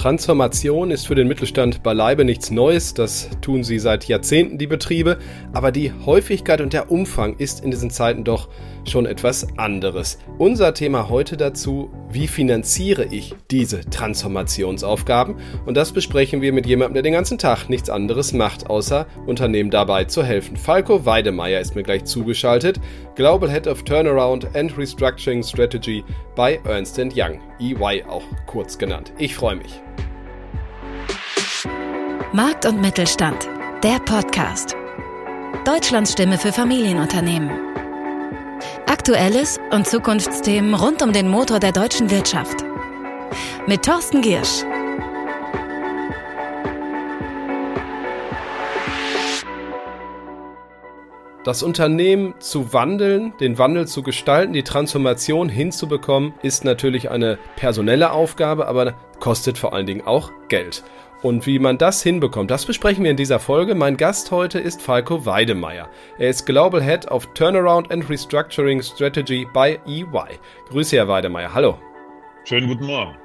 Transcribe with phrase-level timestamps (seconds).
[0.00, 5.18] Transformation ist für den Mittelstand beileibe nichts Neues, das tun sie seit Jahrzehnten die Betriebe,
[5.52, 8.48] aber die Häufigkeit und der Umfang ist in diesen Zeiten doch
[8.88, 10.16] schon etwas anderes.
[10.38, 15.36] Unser Thema heute dazu, wie finanziere ich diese Transformationsaufgaben?
[15.66, 19.68] Und das besprechen wir mit jemandem, der den ganzen Tag nichts anderes macht, außer Unternehmen
[19.68, 20.56] dabei zu helfen.
[20.56, 22.80] Falco Weidemeier ist mir gleich zugeschaltet,
[23.16, 26.02] Global Head of Turnaround and Restructuring Strategy
[26.36, 29.12] bei Ernst Young, EY auch kurz genannt.
[29.18, 29.80] Ich freue mich.
[32.32, 33.48] Markt und Mittelstand,
[33.82, 34.76] der Podcast.
[35.64, 37.50] Deutschlands Stimme für Familienunternehmen.
[38.86, 42.64] Aktuelles und Zukunftsthemen rund um den Motor der deutschen Wirtschaft.
[43.66, 44.64] Mit Thorsten Giersch.
[51.42, 58.12] Das Unternehmen zu wandeln, den Wandel zu gestalten, die Transformation hinzubekommen, ist natürlich eine personelle
[58.12, 60.84] Aufgabe, aber kostet vor allen Dingen auch Geld.
[61.22, 63.74] Und wie man das hinbekommt, das besprechen wir in dieser Folge.
[63.74, 65.88] Mein Gast heute ist Falco Weidemeier.
[66.18, 70.38] Er ist Global Head of Turnaround and Restructuring Strategy bei EY.
[70.68, 71.54] Grüße, Herr Weidemeier.
[71.54, 71.78] Hallo.
[72.44, 73.16] Schönen guten Morgen.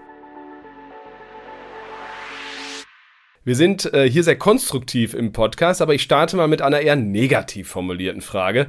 [3.45, 6.95] Wir sind äh, hier sehr konstruktiv im Podcast, aber ich starte mal mit einer eher
[6.95, 8.65] negativ formulierten Frage.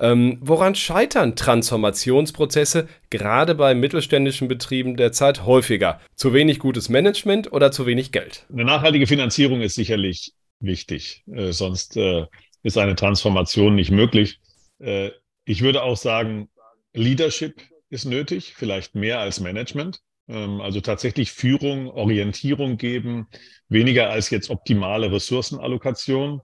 [0.00, 6.00] Ähm, woran scheitern Transformationsprozesse gerade bei mittelständischen Betrieben derzeit häufiger?
[6.16, 8.46] Zu wenig gutes Management oder zu wenig Geld?
[8.52, 12.26] Eine nachhaltige Finanzierung ist sicherlich wichtig, äh, sonst äh,
[12.64, 14.40] ist eine Transformation nicht möglich.
[14.80, 15.10] Äh,
[15.44, 16.48] ich würde auch sagen,
[16.94, 20.00] Leadership ist nötig, vielleicht mehr als Management.
[20.28, 23.28] Ähm, also tatsächlich Führung, Orientierung geben,
[23.68, 26.40] weniger als jetzt optimale Ressourcenallokation.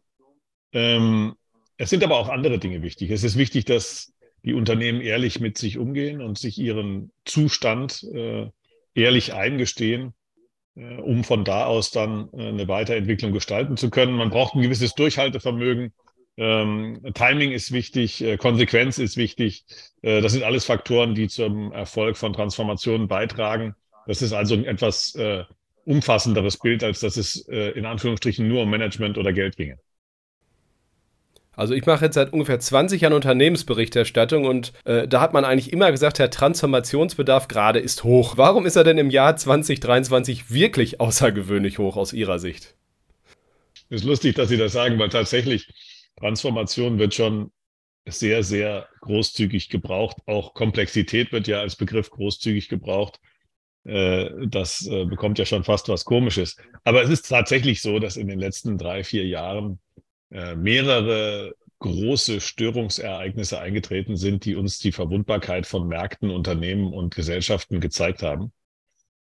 [0.73, 1.35] Ähm,
[1.77, 3.11] es sind aber auch andere Dinge wichtig.
[3.11, 4.13] Es ist wichtig, dass
[4.45, 8.49] die Unternehmen ehrlich mit sich umgehen und sich ihren Zustand äh,
[8.95, 10.15] ehrlich eingestehen,
[10.75, 14.15] äh, um von da aus dann äh, eine Weiterentwicklung gestalten zu können.
[14.15, 15.93] Man braucht ein gewisses Durchhaltevermögen.
[16.37, 19.65] Ähm, Timing ist wichtig, äh, Konsequenz ist wichtig.
[20.01, 23.75] Äh, das sind alles Faktoren, die zum Erfolg von Transformationen beitragen.
[24.07, 25.45] Das ist also ein etwas äh,
[25.85, 29.79] umfassenderes Bild, als dass es in Anführungsstrichen nur um Management oder Geld ginge.
[31.55, 35.73] Also ich mache jetzt seit ungefähr 20 Jahren Unternehmensberichterstattung und äh, da hat man eigentlich
[35.73, 38.39] immer gesagt, der Transformationsbedarf gerade ist hoch.
[38.39, 42.75] Warum ist er denn im Jahr 2023 wirklich außergewöhnlich hoch aus Ihrer Sicht?
[43.91, 45.69] Ist lustig, dass Sie das sagen, weil tatsächlich
[46.17, 47.53] Transformation wird schon
[48.07, 50.17] sehr, sehr großzügig gebraucht.
[50.27, 53.21] Auch Komplexität wird ja als Begriff großzügig gebraucht.
[53.85, 56.57] Äh, das äh, bekommt ja schon fast was Komisches.
[56.85, 59.81] Aber es ist tatsächlich so, dass in den letzten drei, vier Jahren
[60.31, 67.81] äh, mehrere große Störungsereignisse eingetreten sind, die uns die Verwundbarkeit von Märkten, Unternehmen und Gesellschaften
[67.81, 68.53] gezeigt haben.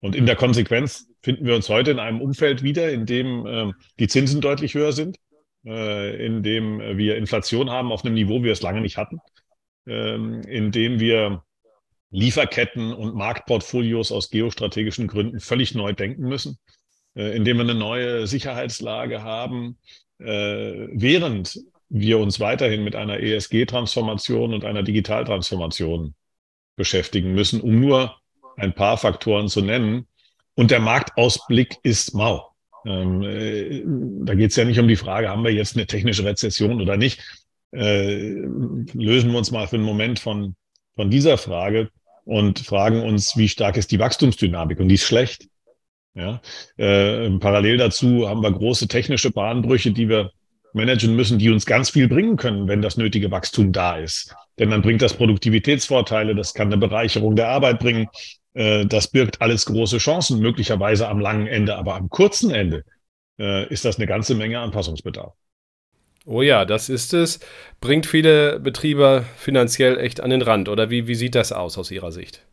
[0.00, 4.08] Und in der Konsequenz finden wir uns heute in einem Umfeld wieder, in dem die
[4.08, 5.18] Zinsen deutlich höher sind,
[5.64, 9.18] äh, in dem wir Inflation haben auf einem Niveau, wie wir es lange nicht hatten,
[9.86, 11.42] ähm, in dem wir
[12.10, 16.58] Lieferketten und Marktportfolios aus geostrategischen Gründen völlig neu denken müssen,
[17.14, 19.78] äh, in dem wir eine neue Sicherheitslage haben,
[20.18, 21.58] äh, während
[21.88, 26.14] wir uns weiterhin mit einer ESG-Transformation und einer Digitaltransformation
[26.76, 28.16] beschäftigen müssen, um nur
[28.56, 30.06] ein paar Faktoren zu nennen.
[30.54, 32.51] Und der Marktausblick ist mau.
[32.86, 33.82] Ähm, äh,
[34.24, 36.96] da geht es ja nicht um die Frage, haben wir jetzt eine technische Rezession oder
[36.96, 37.20] nicht.
[37.72, 38.42] Äh,
[38.92, 40.56] lösen wir uns mal für einen Moment von,
[40.94, 41.90] von dieser Frage
[42.24, 44.78] und fragen uns, wie stark ist die Wachstumsdynamik?
[44.80, 45.48] Und die ist schlecht.
[46.14, 46.40] Ja?
[46.76, 50.32] Äh, parallel dazu haben wir große technische Bahnbrüche, die wir
[50.74, 54.34] managen müssen, die uns ganz viel bringen können, wenn das nötige Wachstum da ist.
[54.58, 58.08] Denn dann bringt das Produktivitätsvorteile, das kann eine Bereicherung der Arbeit bringen,
[58.54, 62.84] das birgt alles große Chancen, möglicherweise am langen Ende, aber am kurzen Ende
[63.38, 65.34] äh, ist das eine ganze Menge Anpassungsbedarf.
[66.24, 67.40] Oh ja, das ist es.
[67.80, 70.68] Bringt viele Betriebe finanziell echt an den Rand.
[70.68, 72.46] Oder wie, wie sieht das aus aus Ihrer Sicht?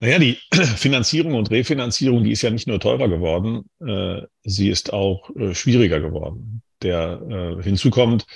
[0.00, 0.36] Naja, die
[0.76, 5.54] Finanzierung und Refinanzierung, die ist ja nicht nur teurer geworden, äh, sie ist auch äh,
[5.54, 6.62] schwieriger geworden.
[6.82, 7.22] Der
[7.58, 8.26] äh, hinzukommt,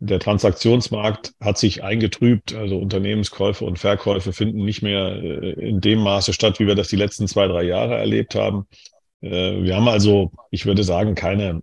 [0.00, 6.00] der Transaktionsmarkt hat sich eingetrübt, also Unternehmenskäufe und Verkäufe finden nicht mehr äh, in dem
[6.00, 8.66] Maße statt, wie wir das die letzten zwei, drei Jahre erlebt haben.
[9.20, 11.62] Äh, wir haben also, ich würde sagen, keine,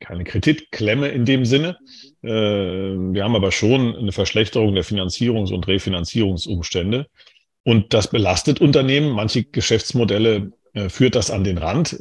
[0.00, 1.76] keine Kreditklemme in dem Sinne.
[2.22, 7.06] Äh, wir haben aber schon eine Verschlechterung der Finanzierungs- und Refinanzierungsumstände.
[7.62, 9.10] Und das belastet Unternehmen.
[9.10, 10.52] Manche Geschäftsmodelle
[10.88, 11.98] führt das an den Rand,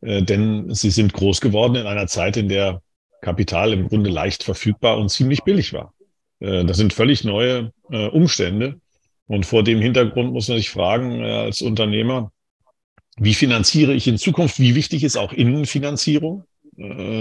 [0.00, 2.80] denn sie sind groß geworden in einer Zeit, in der
[3.20, 5.92] Kapital im Grunde leicht verfügbar und ziemlich billig war.
[6.40, 8.80] Äh, das sind völlig neue äh, Umstände.
[9.26, 12.32] Und vor dem Hintergrund muss man sich fragen, äh, als Unternehmer,
[13.16, 14.60] wie finanziere ich in Zukunft?
[14.60, 16.44] Wie wichtig ist auch Innenfinanzierung?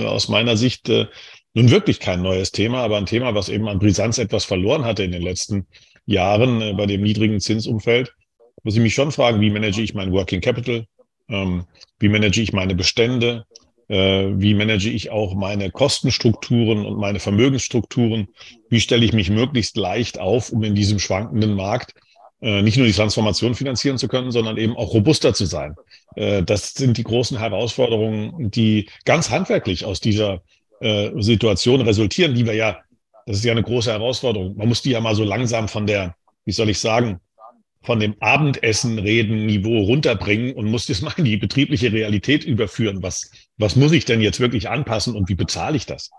[0.06, 4.20] Aus meiner Sicht nun wirklich kein neues Thema, aber ein Thema, was eben an Brisanz
[4.20, 5.66] etwas verloren hatte in den letzten
[6.06, 8.14] Jahren bei dem niedrigen Zinsumfeld.
[8.62, 10.86] Muss ich mich schon fragen, wie manage ich mein Working Capital?
[11.30, 11.66] Ähm,
[11.98, 13.48] wie manage ich meine Bestände?
[13.90, 18.28] Äh, wie manage ich auch meine Kostenstrukturen und meine Vermögensstrukturen?
[18.70, 21.94] Wie stelle ich mich möglichst leicht auf, um in diesem schwankenden Markt
[22.42, 25.76] äh, nicht nur die Transformation finanzieren zu können, sondern eben auch robuster zu sein.
[26.16, 30.42] Äh, das sind die großen Herausforderungen, die ganz handwerklich aus dieser
[30.80, 32.78] Situation resultieren, die wir ja,
[33.26, 34.56] das ist ja eine große Herausforderung.
[34.58, 37.20] Man muss die ja mal so langsam von der, wie soll ich sagen,
[37.82, 43.02] von dem Abendessen-Reden-Niveau runterbringen und muss das mal in die betriebliche Realität überführen.
[43.02, 46.10] Was, was muss ich denn jetzt wirklich anpassen und wie bezahle ich das?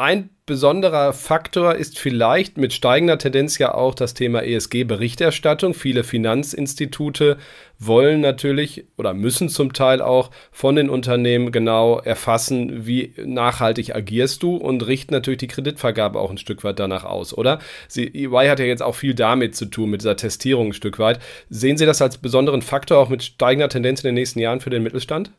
[0.00, 5.74] Ein besonderer Faktor ist vielleicht mit steigender Tendenz ja auch das Thema ESG-Berichterstattung.
[5.74, 7.36] Viele Finanzinstitute
[7.78, 14.42] wollen natürlich oder müssen zum Teil auch von den Unternehmen genau erfassen, wie nachhaltig agierst
[14.42, 17.58] du und richten natürlich die Kreditvergabe auch ein Stück weit danach aus, oder?
[17.86, 20.98] Sie, EY hat ja jetzt auch viel damit zu tun, mit dieser Testierung ein Stück
[20.98, 21.18] weit.
[21.50, 24.70] Sehen Sie das als besonderen Faktor auch mit steigender Tendenz in den nächsten Jahren für
[24.70, 25.30] den Mittelstand?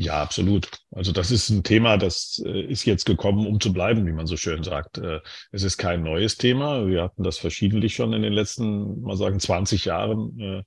[0.00, 0.70] Ja, absolut.
[0.92, 4.26] Also das ist ein Thema, das äh, ist jetzt gekommen, um zu bleiben, wie man
[4.26, 4.96] so schön sagt.
[4.96, 5.20] Äh,
[5.52, 6.86] es ist kein neues Thema.
[6.86, 10.62] Wir hatten das verschiedentlich schon in den letzten, mal sagen, 20 Jahren äh,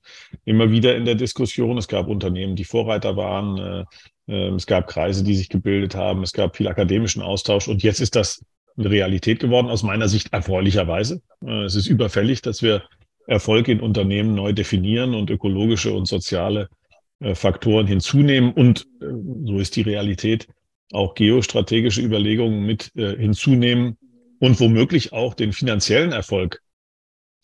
[0.45, 1.79] immer wieder in der Diskussion.
[1.79, 3.87] Es gab Unternehmen, die Vorreiter waren.
[4.27, 6.21] Es gab Kreise, die sich gebildet haben.
[6.21, 7.67] Es gab viel akademischen Austausch.
[7.67, 8.45] Und jetzt ist das
[8.77, 11.21] eine Realität geworden, aus meiner Sicht erfreulicherweise.
[11.65, 12.83] Es ist überfällig, dass wir
[13.27, 16.69] Erfolg in Unternehmen neu definieren und ökologische und soziale
[17.35, 19.05] Faktoren hinzunehmen und äh,
[19.45, 20.47] so ist die Realität
[20.91, 23.97] auch geostrategische Überlegungen mit äh, hinzunehmen
[24.39, 26.61] und womöglich auch den finanziellen Erfolg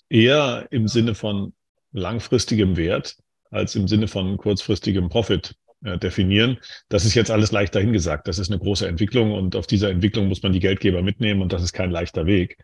[0.09, 1.53] eher im Sinne von
[1.91, 3.17] langfristigem Wert
[3.51, 6.57] als im Sinne von kurzfristigem Profit definieren.
[6.89, 8.27] Das ist jetzt alles leicht dahingesagt.
[8.27, 11.53] Das ist eine große Entwicklung und auf dieser Entwicklung muss man die Geldgeber mitnehmen und
[11.53, 12.57] das ist kein leichter Weg.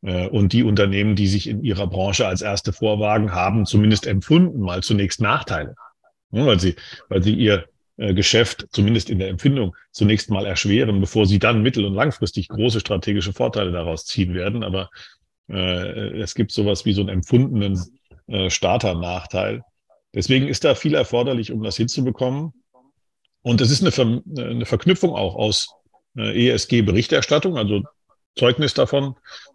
[0.00, 4.82] Und die Unternehmen, die sich in ihrer Branche als erste vorwagen, haben zumindest empfunden mal
[4.82, 5.74] zunächst Nachteile
[6.34, 6.76] weil sie,
[7.08, 7.66] weil sie ihr
[7.96, 12.48] äh, Geschäft zumindest in der Empfindung zunächst mal erschweren, bevor sie dann mittel- und langfristig
[12.48, 14.64] große strategische Vorteile daraus ziehen werden.
[14.64, 14.90] Aber
[15.48, 17.80] äh, es gibt sowas wie so einen empfundenen
[18.26, 19.62] äh, Starternachteil.
[20.12, 22.52] Deswegen ist da viel erforderlich, um das hinzubekommen.
[23.42, 25.74] Und es ist eine, Ver eine Verknüpfung auch aus
[26.16, 27.82] äh, ESG-Berichterstattung, also
[28.36, 29.14] Zeugnis davon,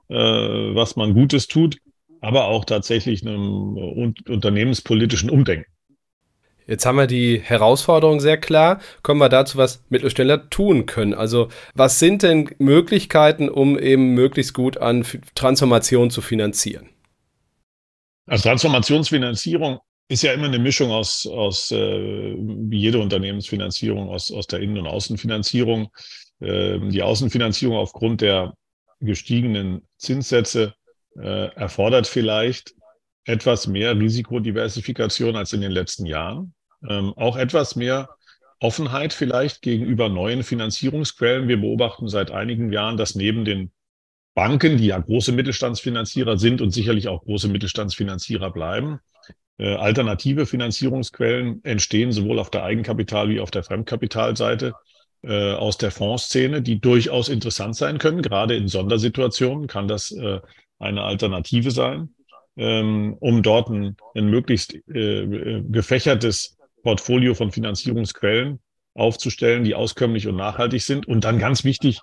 [0.10, 1.78] äh, was man Gutes tut,
[2.22, 3.76] aber auch tatsächlich einem
[4.28, 5.72] unternehmenspolitischen Umdenken.
[6.70, 8.80] Jetzt haben wir die Herausforderung sehr klar.
[9.02, 11.16] Kommen wir dazu, was Mittelständler tun können.
[11.16, 16.88] Also was sind denn Möglichkeiten, um eben möglichst gut an Transformation zu finanzieren?
[18.28, 19.80] Also Transformationsfinanzierung
[20.10, 24.78] ist ja immer eine Mischung aus, aus äh, wie jede Unternehmensfinanzierung, aus, aus der Innen-
[24.78, 25.90] und Außenfinanzierung.
[26.40, 28.54] Äh, die Außenfinanzierung aufgrund der
[29.00, 30.76] gestiegenen Zinssätze
[31.20, 32.76] äh, erfordert vielleicht
[33.24, 36.54] etwas mehr Risikodiversifikation als in den letzten Jahren
[36.88, 38.10] ähm, auch etwas mehr
[38.60, 41.48] Offenheit vielleicht gegenüber neuen Finanzierungsquellen.
[41.48, 43.72] Wir beobachten seit einigen Jahren, dass neben den
[44.36, 49.00] Banken, die ja große Mittelstandsfinanzierer sind und sicherlich auch große Mittelstandsfinanzierer bleiben,
[49.58, 54.74] äh, alternative Finanzierungsquellen entstehen sowohl auf der Eigenkapital- wie auf der Fremdkapitalseite
[55.24, 58.22] äh, aus der Fondsszene, die durchaus interessant sein können.
[58.22, 60.40] Gerade in Sondersituationen kann das äh,
[60.80, 62.16] eine Alternative sein,
[62.56, 68.60] ähm, um dort ein, ein möglichst äh, gefächertes Portfolio von Finanzierungsquellen
[68.94, 71.08] aufzustellen, die auskömmlich und nachhaltig sind.
[71.08, 72.00] Und dann ganz wichtig,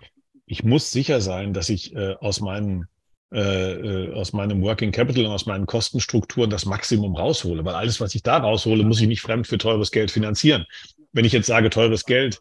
[0.47, 2.87] ich muss sicher sein, dass ich äh, aus meinem
[3.33, 8.01] äh, äh, aus meinem Working Capital und aus meinen Kostenstrukturen das Maximum raushole, weil alles,
[8.01, 10.65] was ich da raushole, muss ich nicht fremd für teures Geld finanzieren.
[11.13, 12.41] Wenn ich jetzt sage teures Geld,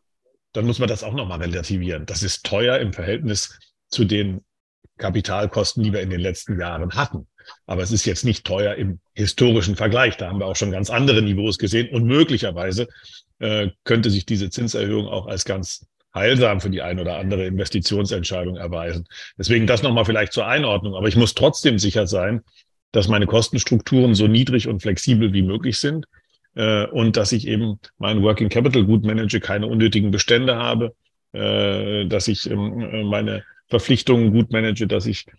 [0.54, 2.06] dann muss man das auch nochmal relativieren.
[2.06, 3.58] Das ist teuer im Verhältnis
[3.89, 4.42] zu den
[4.98, 7.27] Kapitalkosten, die wir in den letzten Jahren hatten.
[7.65, 10.17] Aber es ist jetzt nicht teuer im historischen Vergleich.
[10.17, 11.89] Da haben wir auch schon ganz andere Niveaus gesehen.
[11.89, 12.87] Und möglicherweise
[13.39, 18.55] äh, könnte sich diese Zinserhöhung auch als ganz heilsam für die ein oder andere Investitionsentscheidung
[18.55, 19.05] erweisen.
[19.37, 20.95] Deswegen das nochmal vielleicht zur Einordnung.
[20.95, 22.41] Aber ich muss trotzdem sicher sein,
[22.91, 26.05] dass meine Kostenstrukturen so niedrig und flexibel wie möglich sind
[26.55, 30.95] äh, und dass ich eben mein Working Capital gut manage, keine unnötigen Bestände habe,
[31.33, 35.31] äh, dass ich ähm, meine Verpflichtungen gut manage, dass ich äh,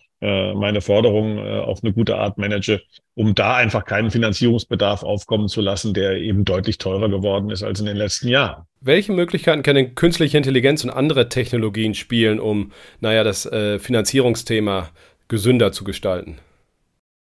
[0.53, 2.81] meine Forderungen äh, auf eine gute Art manage,
[3.13, 7.79] um da einfach keinen Finanzierungsbedarf aufkommen zu lassen, der eben deutlich teurer geworden ist als
[7.79, 8.63] in den letzten Jahren.
[8.81, 14.89] Welche Möglichkeiten können künstliche Intelligenz und andere Technologien spielen, um, naja, das äh, Finanzierungsthema
[15.27, 16.37] gesünder zu gestalten?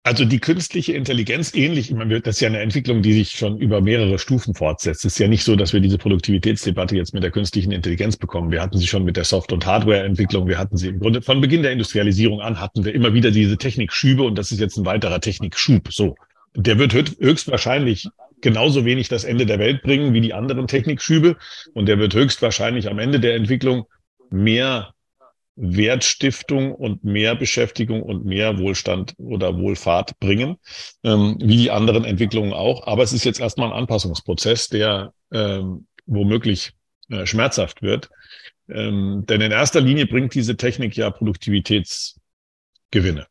[0.02, 3.58] Also die künstliche Intelligenz ähnlich, ich meine, das ist ja eine Entwicklung, die sich schon
[3.58, 5.04] über mehrere Stufen fortsetzt.
[5.04, 8.50] Es ist ja nicht so, dass wir diese Produktivitätsdebatte jetzt mit der künstlichen Intelligenz bekommen.
[8.50, 10.48] Wir hatten sie schon mit der Soft- und Hardware-Entwicklung.
[10.48, 13.58] Wir hatten sie im Grunde von Beginn der Industrialisierung an hatten wir immer wieder diese
[13.58, 15.92] Technikschübe und das ist jetzt ein weiterer Technikschub.
[15.92, 16.16] So.
[16.54, 18.08] Der wird höchstwahrscheinlich
[18.40, 21.36] genauso wenig das Ende der Welt bringen wie die anderen Technikschübe
[21.74, 23.84] und der wird höchstwahrscheinlich am Ende der Entwicklung
[24.30, 24.94] mehr
[25.56, 30.56] Wertstiftung und mehr Beschäftigung und mehr Wohlstand oder Wohlfahrt bringen,
[31.04, 32.86] ähm, wie die anderen Entwicklungen auch.
[32.86, 36.72] Aber es ist jetzt erstmal ein Anpassungsprozess, der ähm, womöglich
[37.10, 38.10] äh, schmerzhaft wird.
[38.68, 43.26] Ähm, denn in erster Linie bringt diese Technik ja Produktivitätsgewinne.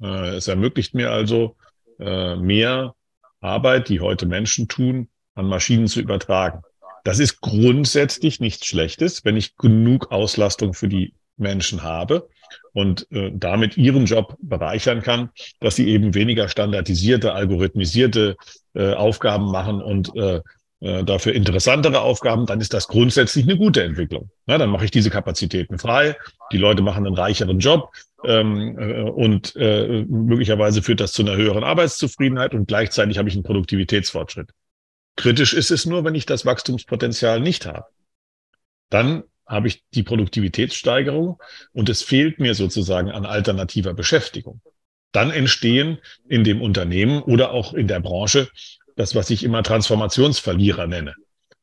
[0.00, 1.56] Äh, es ermöglicht mir also
[1.98, 2.94] äh, mehr
[3.40, 6.62] Arbeit, die heute Menschen tun, an Maschinen zu übertragen.
[7.04, 12.28] Das ist grundsätzlich nichts Schlechtes, wenn ich genug Auslastung für die Menschen habe
[12.72, 18.36] und äh, damit ihren Job bereichern kann, dass sie eben weniger standardisierte, algorithmisierte
[18.74, 20.40] äh, Aufgaben machen und äh,
[20.80, 24.30] äh, dafür interessantere Aufgaben, dann ist das grundsätzlich eine gute Entwicklung.
[24.44, 26.16] Na, dann mache ich diese Kapazitäten frei,
[26.52, 27.92] die Leute machen einen reicheren Job
[28.24, 33.34] ähm, äh, und äh, möglicherweise führt das zu einer höheren Arbeitszufriedenheit und gleichzeitig habe ich
[33.34, 34.50] einen Produktivitätsfortschritt.
[35.16, 37.86] Kritisch ist es nur, wenn ich das Wachstumspotenzial nicht habe.
[38.90, 41.38] Dann habe ich die Produktivitätssteigerung
[41.72, 44.60] und es fehlt mir sozusagen an alternativer Beschäftigung.
[45.12, 45.98] Dann entstehen
[46.28, 48.48] in dem Unternehmen oder auch in der Branche
[48.96, 51.14] das, was ich immer Transformationsverlierer nenne.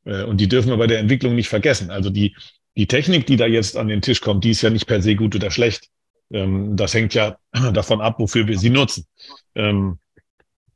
[0.05, 1.91] Äh, und die dürfen wir bei der Entwicklung nicht vergessen.
[1.91, 2.35] Also die,
[2.77, 5.15] die Technik, die da jetzt an den Tisch kommt, die ist ja nicht per se
[5.15, 5.89] gut oder schlecht.
[6.31, 7.37] Ähm, das hängt ja
[7.73, 9.05] davon ab, wofür wir sie nutzen.
[9.55, 9.99] Ähm,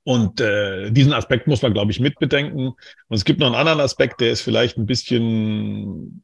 [0.03, 2.67] und äh, diesen Aspekt muss man, glaube ich, mitbedenken.
[2.67, 6.23] Und es gibt noch einen anderen Aspekt, der ist vielleicht ein bisschen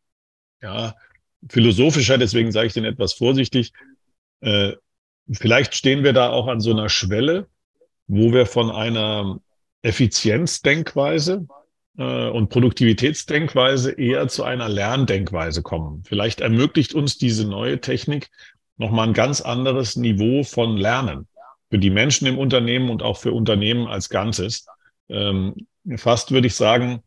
[0.63, 0.95] ja,
[1.49, 3.73] philosophischer, deswegen sage ich den etwas vorsichtig.
[4.41, 4.73] Äh,
[5.31, 7.47] vielleicht stehen wir da auch an so einer Schwelle,
[8.07, 9.39] wo wir von einer
[9.81, 11.45] Effizienzdenkweise
[11.97, 16.03] äh, und Produktivitätsdenkweise eher zu einer Lerndenkweise kommen.
[16.05, 18.29] Vielleicht ermöglicht uns diese neue Technik
[18.77, 21.27] nochmal ein ganz anderes Niveau von Lernen
[21.69, 24.65] für die Menschen im Unternehmen und auch für Unternehmen als Ganzes.
[25.09, 25.67] Ähm,
[25.97, 27.03] fast würde ich sagen,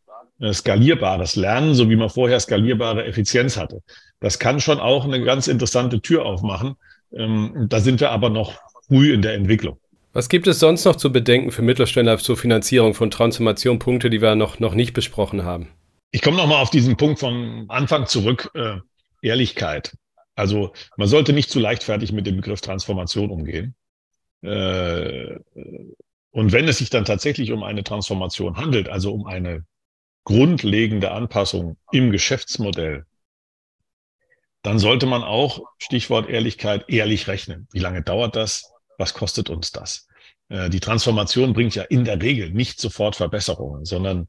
[0.51, 3.81] skalierbares Lernen, so wie man vorher skalierbare Effizienz hatte.
[4.19, 6.75] Das kann schon auch eine ganz interessante Tür aufmachen.
[7.13, 8.53] Ähm, da sind wir aber noch
[8.87, 9.79] früh in der Entwicklung.
[10.13, 14.21] Was gibt es sonst noch zu bedenken für Mittelständler zur Finanzierung von Transformation, Punkte, die
[14.21, 15.69] wir noch, noch nicht besprochen haben?
[16.11, 18.49] Ich komme nochmal auf diesen Punkt vom Anfang zurück.
[18.55, 18.77] Äh,
[19.21, 19.93] Ehrlichkeit.
[20.35, 23.75] Also man sollte nicht zu leichtfertig mit dem Begriff Transformation umgehen.
[24.41, 25.37] Äh,
[26.31, 29.65] und wenn es sich dann tatsächlich um eine Transformation handelt, also um eine
[30.27, 33.05] grundlegende Anpassung im Geschäftsmodell,
[34.61, 37.69] dann sollte man auch, Stichwort Ehrlichkeit, ehrlich rechnen.
[37.71, 38.69] Wie lange dauert das?
[38.97, 40.05] Was kostet uns das?
[40.49, 44.27] Äh, die Transformation bringt ja in der Regel nicht sofort Verbesserungen, sondern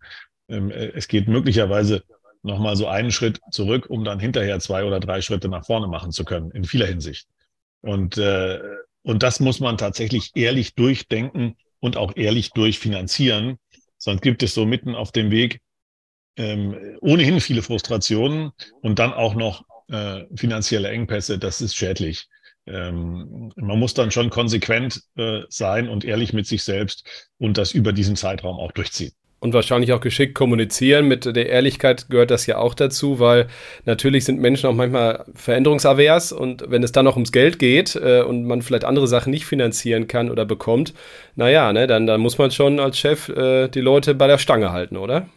[0.48, 2.04] ähm, äh, es geht möglicherweise
[2.44, 6.12] nochmal so einen Schritt zurück, um dann hinterher zwei oder drei Schritte nach vorne machen
[6.12, 7.26] zu können, in vieler Hinsicht.
[7.80, 8.60] Und, äh,
[9.02, 13.58] und das muss man tatsächlich ehrlich durchdenken und auch ehrlich durchfinanzieren.
[13.96, 15.60] Sonst gibt es so mitten auf dem Weg
[16.38, 22.28] ähm, ohnehin viele Frustrationen und dann auch noch äh, finanzielle Engpässe, das ist schädlich.
[22.66, 27.72] Ähm, man muss dann schon konsequent äh, sein und ehrlich mit sich selbst und das
[27.72, 31.06] über diesen Zeitraum auch durchziehen und wahrscheinlich auch geschickt kommunizieren.
[31.06, 33.46] Mit der Ehrlichkeit gehört das ja auch dazu, weil
[33.84, 38.22] natürlich sind Menschen auch manchmal veränderungsavers und wenn es dann noch ums Geld geht äh,
[38.22, 40.94] und man vielleicht andere Sachen nicht finanzieren kann oder bekommt,
[41.36, 44.72] naja, ne, dann, dann muss man schon als Chef äh, die Leute bei der Stange
[44.72, 45.28] halten, oder?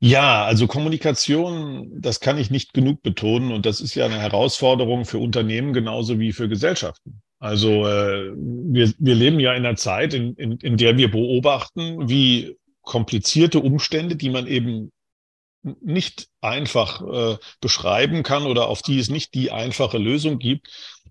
[0.00, 5.04] Ja, also Kommunikation, das kann ich nicht genug betonen und das ist ja eine Herausforderung
[5.04, 7.20] für Unternehmen genauso wie für Gesellschaften.
[7.40, 12.08] Also äh, wir, wir leben ja in einer Zeit, in, in, in der wir beobachten,
[12.08, 14.92] wie komplizierte Umstände, die man eben
[15.62, 20.68] nicht einfach äh, beschreiben kann oder auf die es nicht die einfache Lösung gibt,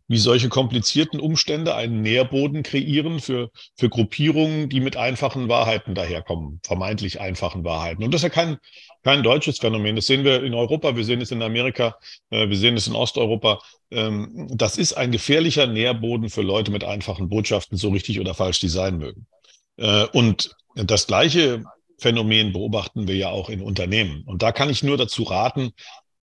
[0.07, 6.61] wie solche komplizierten Umstände einen Nährboden kreieren für, für Gruppierungen, die mit einfachen Wahrheiten daherkommen,
[6.63, 8.03] vermeintlich einfachen Wahrheiten.
[8.03, 8.57] Und das ist ja kein,
[9.03, 9.95] kein deutsches Phänomen.
[9.95, 11.97] Das sehen wir in Europa, wir sehen es in Amerika,
[12.29, 13.59] äh, wir sehen es in Osteuropa.
[13.91, 18.59] Ähm, das ist ein gefährlicher Nährboden für Leute mit einfachen Botschaften, so richtig oder falsch
[18.59, 19.27] die sein mögen.
[19.75, 21.63] Äh, und das gleiche
[21.99, 24.23] Phänomen beobachten wir ja auch in Unternehmen.
[24.25, 25.71] Und da kann ich nur dazu raten,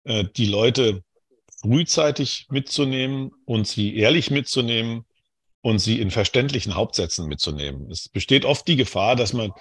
[0.05, 1.03] äh, die Leute
[1.63, 5.05] frühzeitig mitzunehmen und sie ehrlich mitzunehmen
[5.61, 7.91] und sie in verständlichen Hauptsätzen mitzunehmen.
[7.91, 9.53] Es besteht oft die Gefahr, dass man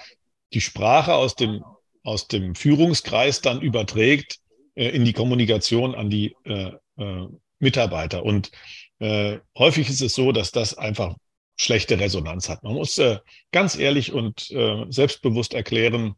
[0.53, 1.63] die Sprache aus dem,
[2.03, 4.39] aus dem Führungskreis dann überträgt
[4.75, 7.27] äh, in die Kommunikation an die äh, äh,
[7.59, 8.23] Mitarbeiter.
[8.23, 8.51] Und
[8.99, 11.15] äh, häufig ist es so, dass das einfach
[11.55, 12.63] schlechte Resonanz hat.
[12.63, 13.19] Man muss äh,
[13.51, 16.15] ganz ehrlich und äh, selbstbewusst erklären,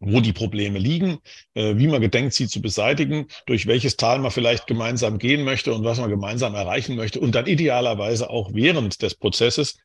[0.00, 1.18] wo die Probleme liegen,
[1.54, 5.72] äh, wie man gedenkt, sie zu beseitigen, durch welches Tal man vielleicht gemeinsam gehen möchte
[5.72, 9.78] und was man gemeinsam erreichen möchte und dann idealerweise auch während des Prozesses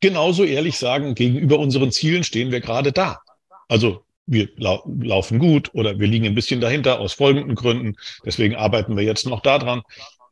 [0.00, 3.20] genauso ehrlich sagen, gegenüber unseren Zielen stehen wir gerade da.
[3.68, 7.96] Also wir lau laufen gut oder wir liegen ein bisschen dahinter aus folgenden Gründen.
[8.24, 9.82] Deswegen arbeiten wir jetzt noch daran.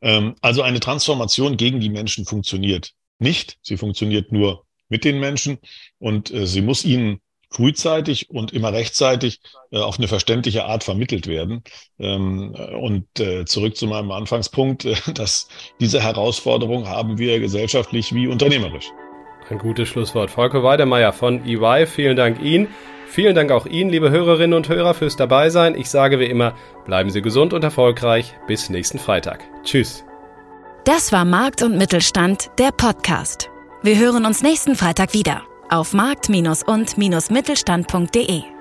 [0.01, 3.57] Ähm, also eine Transformation gegen die Menschen funktioniert nicht.
[3.61, 5.57] Sie funktioniert nur mit den Menschen
[5.97, 7.19] und äh, sie muss ihnen
[7.53, 9.39] frühzeitig und immer rechtzeitig
[9.71, 11.63] äh, auf eine verständliche Art vermittelt werden.
[11.99, 15.47] Ähm, und äh, zurück zu meinem Anfangspunkt, äh, dass
[15.79, 18.91] diese Herausforderung haben wir gesellschaftlich wie unternehmerisch.
[19.49, 20.31] Ein gutes Schlusswort.
[20.31, 22.67] Volker Weidemeyer von EY, vielen Dank Ihnen.
[23.07, 25.75] Vielen Dank auch Ihnen, liebe Hörerinnen und Hörer, fürs Dabeisein.
[25.75, 26.55] Ich sage wie immer,
[26.85, 28.33] bleiben Sie gesund und erfolgreich.
[28.47, 29.41] Bis nächsten Freitag.
[29.63, 30.03] Tschüss.
[30.85, 33.49] Das war Markt und Mittelstand, der Podcast.
[33.83, 35.43] Wir hören uns nächsten Freitag wieder
[35.73, 36.29] auf markt-
[36.63, 38.52] und-mittelstand.de.